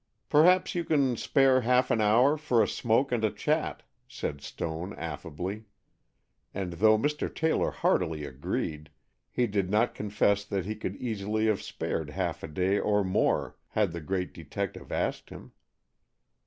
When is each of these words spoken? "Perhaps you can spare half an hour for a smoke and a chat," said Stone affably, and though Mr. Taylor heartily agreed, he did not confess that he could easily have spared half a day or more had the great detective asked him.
"Perhaps 0.29 0.73
you 0.73 0.83
can 0.83 1.15
spare 1.15 1.61
half 1.61 1.91
an 1.91 2.01
hour 2.01 2.35
for 2.35 2.63
a 2.63 2.67
smoke 2.67 3.11
and 3.11 3.23
a 3.23 3.29
chat," 3.29 3.83
said 4.07 4.41
Stone 4.41 4.93
affably, 4.95 5.65
and 6.55 6.73
though 6.73 6.97
Mr. 6.97 7.31
Taylor 7.31 7.69
heartily 7.69 8.25
agreed, 8.25 8.89
he 9.29 9.45
did 9.45 9.69
not 9.69 9.93
confess 9.93 10.43
that 10.43 10.65
he 10.65 10.73
could 10.73 10.95
easily 10.95 11.45
have 11.45 11.61
spared 11.61 12.09
half 12.09 12.41
a 12.41 12.47
day 12.47 12.79
or 12.79 13.03
more 13.03 13.55
had 13.67 13.91
the 13.91 14.01
great 14.01 14.33
detective 14.33 14.91
asked 14.91 15.29
him. 15.29 15.51